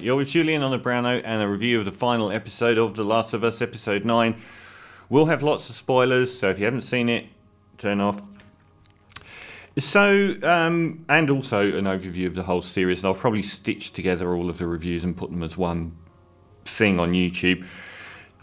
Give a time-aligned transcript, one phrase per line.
[0.00, 2.96] You're with Julian on the Brown Note and a review of the final episode of
[2.96, 4.40] The Last of Us, episode 9.
[5.08, 7.26] We'll have lots of spoilers, so if you haven't seen it,
[7.78, 8.22] turn off.
[9.78, 14.34] So, um, and also an overview of the whole series, and I'll probably stitch together
[14.34, 15.96] all of the reviews and put them as one
[16.64, 17.66] thing on YouTube.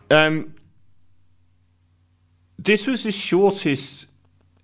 [0.09, 0.53] Um,
[2.59, 4.07] this was the shortest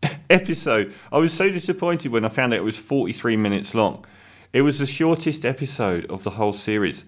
[0.30, 0.94] episode.
[1.12, 4.06] I was so disappointed when I found out it was 43 minutes long.
[4.54, 7.04] It was the shortest episode of the whole series.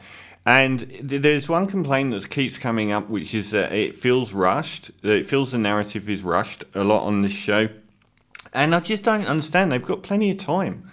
[0.45, 4.91] And there's one complaint that keeps coming up, which is that it feels rushed.
[5.03, 7.69] It feels the narrative is rushed a lot on this show.
[8.53, 9.71] And I just don't understand.
[9.71, 10.91] They've got plenty of time.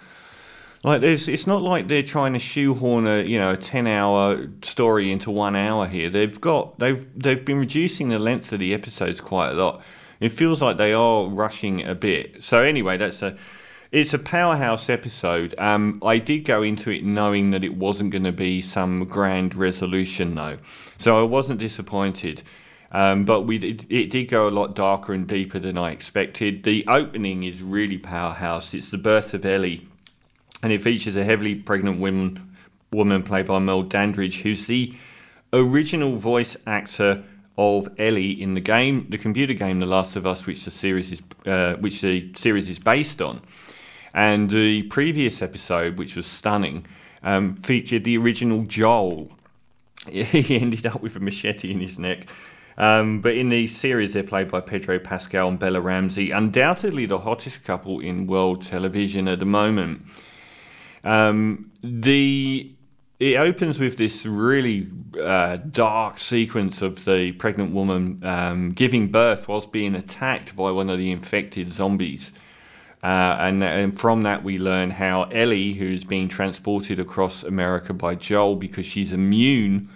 [0.83, 4.45] Like there's, it's not like they're trying to shoehorn a you know a ten hour
[4.61, 6.09] story into one hour here.
[6.09, 9.83] They've got they've they've been reducing the length of the episodes quite a lot.
[10.19, 12.43] It feels like they are rushing a bit.
[12.43, 13.35] So anyway, that's a
[13.91, 15.55] it's a powerhouse episode.
[15.57, 19.55] Um, I did go into it knowing that it wasn't going to be some grand
[19.55, 20.57] resolution though,
[20.97, 22.43] so I wasn't disappointed.
[22.91, 26.63] Um, but we it, it did go a lot darker and deeper than I expected.
[26.63, 28.73] The opening is really powerhouse.
[28.73, 29.87] It's the birth of Ellie
[30.63, 32.55] and it features a heavily pregnant woman,
[32.91, 34.93] woman played by Merle Dandridge, who's the
[35.53, 37.23] original voice actor
[37.57, 41.11] of Ellie in the game, the computer game The Last of Us, which the series
[41.11, 43.41] is uh, which the series is based on.
[44.13, 46.85] And the previous episode, which was stunning,
[47.23, 49.31] um, featured the original Joel.
[50.09, 52.25] he ended up with a machete in his neck.
[52.77, 57.17] Um, but in the series, they're played by Pedro Pascal and Bella Ramsey, undoubtedly the
[57.19, 60.03] hottest couple in world television at the moment.
[61.03, 62.71] Um, the
[63.19, 64.87] it opens with this really
[65.19, 70.89] uh, dark sequence of the pregnant woman um, giving birth whilst being attacked by one
[70.89, 72.31] of the infected zombies.
[73.03, 78.15] Uh, and, and, from that, we learn how Ellie, who's being transported across America by
[78.15, 79.87] Joel because she's immune,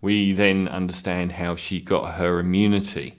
[0.00, 3.14] we then understand how she got her immunity.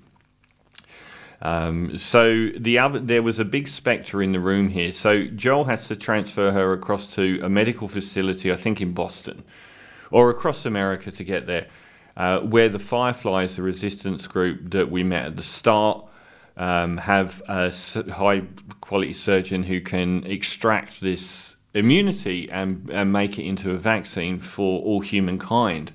[1.41, 4.91] Um, so the other, there was a big spectre in the room here.
[4.91, 9.43] So Joel has to transfer her across to a medical facility, I think in Boston,
[10.11, 11.67] or across America to get there,
[12.17, 16.05] uh, where the Fireflies, the resistance group that we met at the start,
[16.57, 17.71] um, have a
[18.11, 18.43] high
[18.81, 24.81] quality surgeon who can extract this immunity and, and make it into a vaccine for
[24.81, 25.91] all humankind.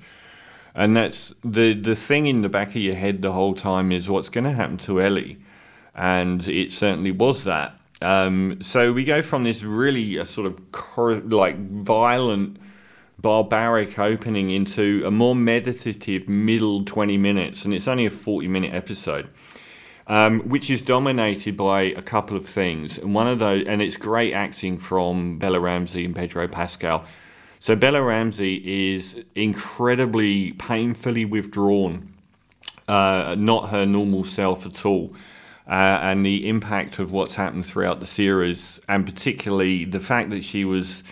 [0.76, 4.10] And that's the the thing in the back of your head the whole time is
[4.10, 5.38] what's going to happen to Ellie,
[5.94, 7.78] and it certainly was that.
[8.02, 12.56] Um, so we go from this really a sort of like violent,
[13.18, 18.74] barbaric opening into a more meditative middle twenty minutes, and it's only a forty minute
[18.74, 19.28] episode.
[20.06, 23.96] Um, which is dominated by a couple of things, and one of those, and it's
[23.96, 27.06] great acting from Bella Ramsey and Pedro Pascal.
[27.58, 32.10] So Bella Ramsey is incredibly painfully withdrawn,
[32.86, 35.14] uh, not her normal self at all.
[35.66, 40.44] Uh, and the impact of what's happened throughout the series, and particularly the fact that
[40.44, 41.02] she was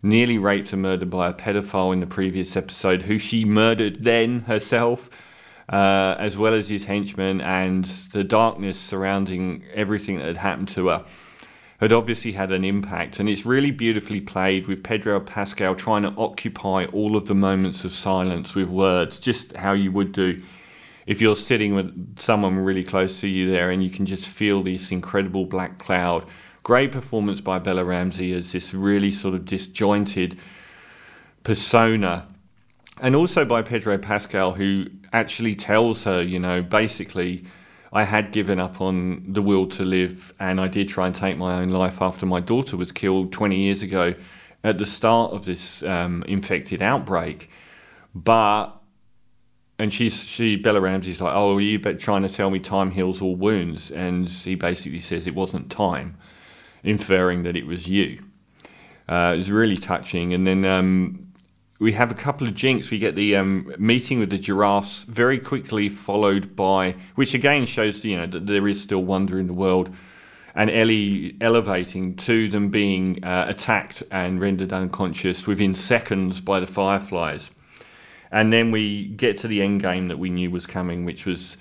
[0.00, 4.38] nearly raped and murdered by a pedophile in the previous episode, who she murdered then
[4.40, 5.10] herself,
[5.68, 10.88] uh, as well as his henchmen, and the darkness surrounding everything that had happened to
[10.88, 11.04] her
[11.80, 13.20] had obviously had an impact.
[13.20, 17.84] And it's really beautifully played with Pedro Pascal trying to occupy all of the moments
[17.84, 20.42] of silence with words, just how you would do
[21.06, 24.62] if you're sitting with someone really close to you there and you can just feel
[24.62, 26.26] this incredible black cloud.
[26.64, 30.38] Great performance by Bella Ramsey as this really sort of disjointed
[31.44, 32.28] persona.
[33.00, 37.44] And also by Pedro Pascal, who actually tells her, you know, basically
[37.92, 41.38] I had given up on the will to live, and I did try and take
[41.38, 44.14] my own life after my daughter was killed 20 years ago
[44.62, 47.50] at the start of this um, infected outbreak.
[48.14, 48.74] But
[49.78, 53.22] and she's she Bella Ramsey's like, oh, you bet trying to tell me time heals
[53.22, 56.16] all wounds, and he basically says it wasn't time,
[56.82, 58.22] inferring that it was you.
[59.08, 61.27] Uh, it was really touching, and then um,
[61.78, 62.90] we have a couple of jinx.
[62.90, 68.04] We get the um, meeting with the giraffes very quickly, followed by, which again shows
[68.04, 69.94] you know that there is still wonder in the world,
[70.54, 76.66] and Ellie elevating to them being uh, attacked and rendered unconscious within seconds by the
[76.66, 77.50] fireflies,
[78.32, 81.58] and then we get to the end game that we knew was coming, which was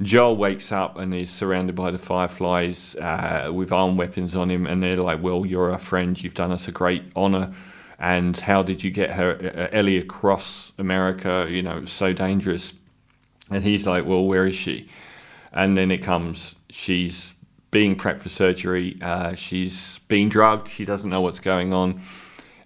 [0.00, 4.66] Joel wakes up and is surrounded by the fireflies uh, with armed weapons on him,
[4.66, 6.20] and they're like, "Well, you're our friend.
[6.22, 7.52] You've done us a great honor."
[7.98, 11.46] And how did you get her uh, Ellie across America?
[11.48, 12.74] You know, so dangerous.
[13.50, 14.88] And he's like, well, where is she?
[15.52, 17.34] And then it comes, she's
[17.70, 18.98] being prepped for surgery.
[19.00, 20.68] Uh, she's being drugged.
[20.68, 22.00] She doesn't know what's going on.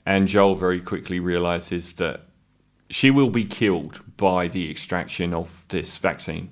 [0.04, 2.22] And Joel very quickly realizes that
[2.90, 6.50] she will be killed by the extraction of this vaccine.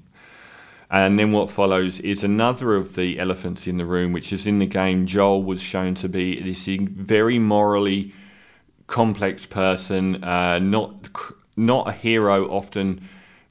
[0.91, 4.59] And then what follows is another of the elephants in the room, which is in
[4.59, 5.07] the game.
[5.07, 8.13] Joel was shown to be this very morally
[8.91, 11.09] complex person, uh, not
[11.57, 13.01] not a hero often,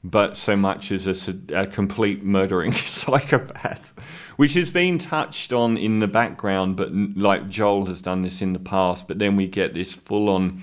[0.04, 3.94] but so much as a, a complete murdering psychopath,
[4.36, 8.52] which has been touched on in the background, but like Joel has done this in
[8.52, 9.08] the past.
[9.08, 10.62] But then we get this full on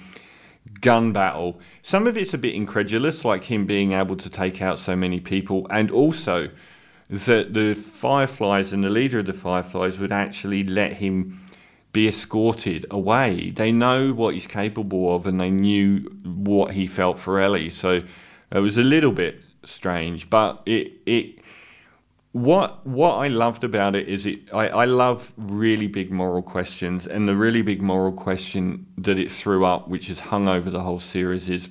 [0.79, 1.59] gun battle.
[1.81, 5.19] Some of it's a bit incredulous, like him being able to take out so many
[5.19, 6.49] people, and also
[7.09, 11.39] that the Fireflies and the leader of the Fireflies would actually let him
[11.93, 13.51] be escorted away.
[13.51, 17.69] They know what he's capable of, and they knew what he felt for Ellie.
[17.69, 18.03] So
[18.51, 21.39] it was a little bit strange, but it it
[22.31, 27.07] what what I loved about it is it I, I love really big moral questions
[27.07, 30.81] and the really big moral question that it threw up which has hung over the
[30.81, 31.69] whole series is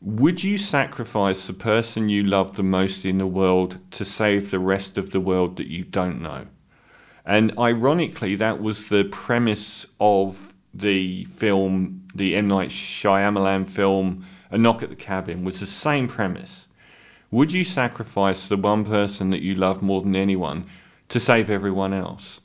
[0.00, 4.58] would you sacrifice the person you love the most in the world to save the
[4.58, 6.46] rest of the world that you don't know?
[7.24, 12.48] And ironically, that was the premise of the film, the M.
[12.48, 16.66] Night Shyamalan film, A Knock at the Cabin, was the same premise.
[17.30, 20.66] Would you sacrifice the one person that you love more than anyone
[21.08, 22.40] to save everyone else?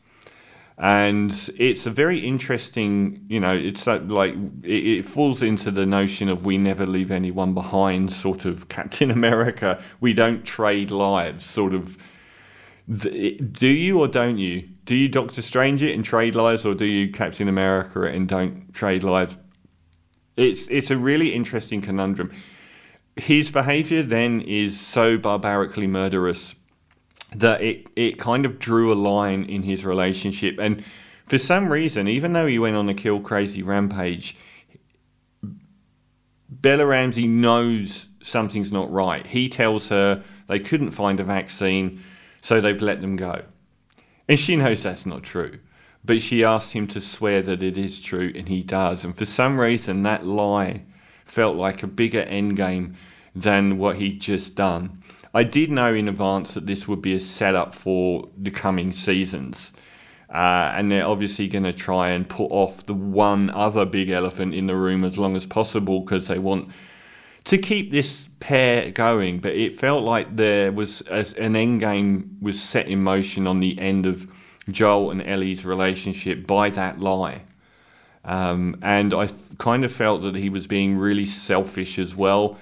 [0.78, 4.70] And it's a very interesting, you know, it's like it,
[5.00, 9.82] it falls into the notion of we never leave anyone behind, sort of Captain America.
[10.00, 11.98] We don't trade lives, sort of.
[12.90, 14.70] Do you or don't you?
[14.86, 18.28] Do you Doctor Strange it and trade lives, or do you Captain America it and
[18.28, 19.38] don't trade lives?
[20.38, 22.32] It's it's a really interesting conundrum
[23.18, 26.56] his behavior then is so barbarically murderous
[27.36, 30.60] that it, it kind of drew a line in his relationship.
[30.60, 30.84] And
[31.26, 34.38] for some reason, even though he went on a kill crazy rampage,
[36.50, 39.26] Bella Ramsey knows something's not right.
[39.26, 42.02] He tells her they couldn't find a vaccine,
[42.48, 43.44] so they've let them go.
[44.30, 45.60] And she knows that's not true.
[46.06, 49.04] But she asks him to swear that it is true, and he does.
[49.04, 50.84] And for some reason, that lie
[51.26, 52.96] felt like a bigger endgame
[53.36, 55.04] than what he'd just done.
[55.34, 59.74] I did know in advance that this would be a setup for the coming seasons.
[60.30, 64.56] Uh, and they're obviously going to try and put off the one other big elephant
[64.56, 66.70] in the room as long as possible because they want
[67.48, 69.40] to keep this pair going.
[69.40, 73.80] But it felt like there was an end game was set in motion on the
[73.80, 74.30] end of
[74.70, 77.42] Joel and Ellie's relationship by that lie.
[78.26, 82.58] Um, and I kind of felt that he was being really selfish as well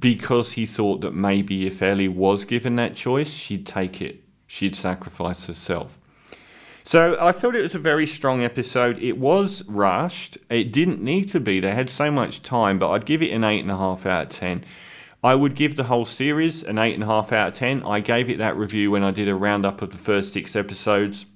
[0.00, 4.22] because he thought that maybe if Ellie was given that choice, she'd take it.
[4.46, 5.98] She'd sacrifice herself.
[6.86, 9.00] So I thought it was a very strong episode.
[9.00, 10.38] It was rushed.
[10.48, 11.58] It didn't need to be.
[11.58, 14.26] They had so much time, but I'd give it an eight and a half out
[14.26, 14.64] of ten.
[15.24, 17.82] I would give the whole series an eight and a half out of ten.
[17.82, 21.26] I gave it that review when I did a roundup of the first six episodes.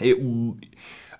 [0.00, 0.18] It,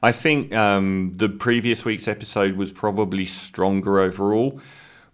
[0.02, 4.60] I think um, the previous week's episode was probably stronger overall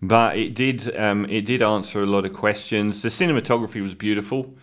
[0.00, 3.02] but it did um, it did answer a lot of questions.
[3.02, 4.54] The cinematography was beautiful.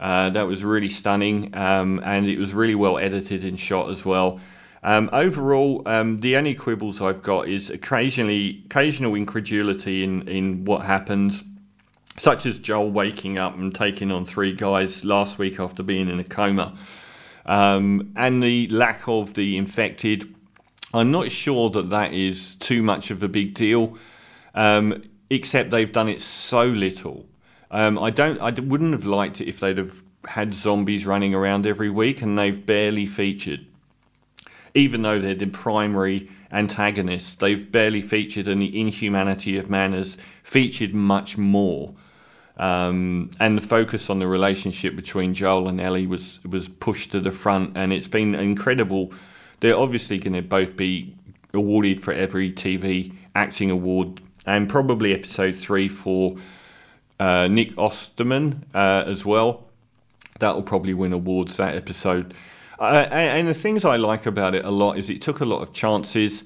[0.00, 4.04] Uh, that was really stunning, um, and it was really well edited and shot as
[4.04, 4.40] well.
[4.82, 10.82] Um, overall, um, the only quibbles I've got is occasionally occasional incredulity in, in what
[10.82, 11.42] happens,
[12.18, 16.20] such as Joel waking up and taking on three guys last week after being in
[16.20, 16.76] a coma,
[17.46, 20.34] um, and the lack of the infected.
[20.92, 23.96] I'm not sure that that is too much of a big deal.
[24.54, 27.26] Um, except they've done it so little.
[27.70, 28.40] Um, I don't.
[28.40, 32.38] I wouldn't have liked it if they'd have had zombies running around every week, and
[32.38, 33.66] they've barely featured.
[34.74, 40.16] Even though they're the primary antagonists, they've barely featured, and the inhumanity of man has
[40.42, 41.94] featured much more.
[42.56, 47.20] Um, and the focus on the relationship between Joel and Ellie was was pushed to
[47.20, 49.12] the front, and it's been incredible.
[49.60, 51.16] They're obviously going to both be
[51.52, 56.36] awarded for every TV acting award and probably episode three for
[57.18, 59.64] uh, Nick Offerman uh, as well.
[60.40, 62.34] That will probably win awards that episode.
[62.78, 65.44] Uh, and, and the things I like about it a lot is it took a
[65.44, 66.44] lot of chances,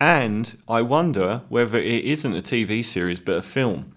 [0.00, 3.92] and I wonder whether it isn't a TV series but a film.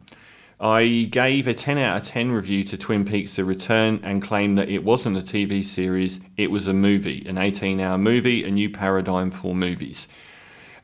[0.60, 4.58] I gave a 10 out of 10 review to Twin Peaks The Return and claimed
[4.58, 8.52] that it wasn't a TV series, it was a movie, an 18 hour movie, a
[8.52, 10.08] new paradigm for movies.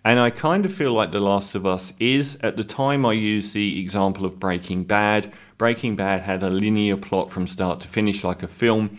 [0.09, 2.35] And I kind of feel like The Last of Us is.
[2.41, 5.31] At the time, I used the example of Breaking Bad.
[5.59, 8.97] Breaking Bad had a linear plot from start to finish, like a film.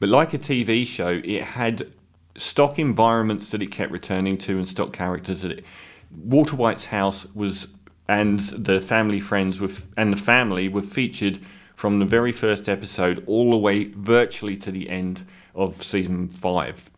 [0.00, 1.92] But like a TV show, it had
[2.36, 5.64] stock environments that it kept returning to and stock characters that it.
[6.10, 7.68] Walter White's house was
[8.08, 11.38] and the family friends were, and the family were featured
[11.76, 16.90] from the very first episode all the way virtually to the end of season five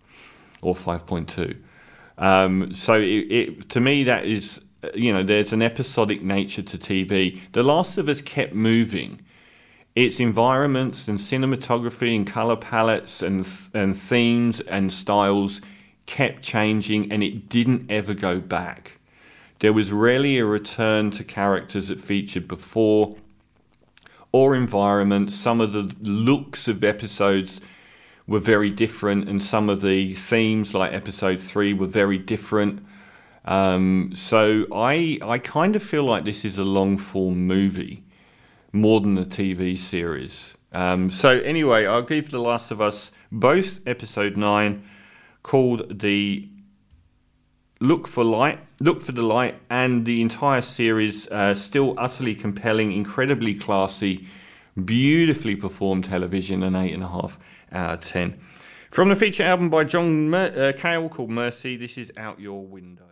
[0.62, 1.60] or 5.2.
[2.22, 4.60] Um, so it, it, to me, that is,
[4.94, 7.40] you know, there's an episodic nature to TV.
[7.50, 9.20] The Last of Us kept moving.
[9.96, 15.60] Its environments and cinematography and color palettes and, and themes and styles
[16.06, 18.98] kept changing and it didn't ever go back.
[19.58, 23.16] There was rarely a return to characters that featured before
[24.30, 25.34] or environments.
[25.34, 27.60] Some of the looks of episodes
[28.26, 32.84] were very different, and some of the themes, like episode three, were very different.
[33.44, 38.04] Um, so I I kind of feel like this is a long form movie
[38.72, 40.54] more than a TV series.
[40.72, 44.84] Um, so anyway, I'll give The Last of Us both episode nine,
[45.42, 46.48] called the
[47.80, 52.92] Look for Light, Look for the Light, and the entire series uh, still utterly compelling,
[52.92, 54.26] incredibly classy,
[54.82, 57.38] beautifully performed television, an eight and a half
[57.72, 58.38] out of ten.
[58.90, 62.64] From the feature album by John Mer- uh, Cale called Mercy, this is Out Your
[62.66, 63.04] Window.